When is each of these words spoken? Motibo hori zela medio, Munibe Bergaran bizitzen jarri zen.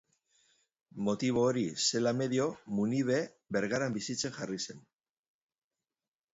Motibo 1.09 1.43
hori 1.49 1.65
zela 1.89 2.15
medio, 2.23 2.49
Munibe 2.79 3.21
Bergaran 3.59 3.97
bizitzen 4.01 4.37
jarri 4.41 4.61
zen. 4.69 4.85